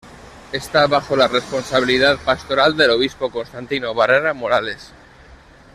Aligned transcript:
Esta 0.51 0.87
bajo 0.87 1.15
la 1.15 1.27
responsabilidad 1.27 2.17
pastoral 2.25 2.75
del 2.75 2.89
obispo 2.89 3.29
Constantino 3.29 3.93
Barrera 3.93 4.33
Morales. 4.33 4.91